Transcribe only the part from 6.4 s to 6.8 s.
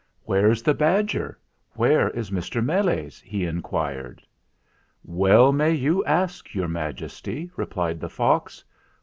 Your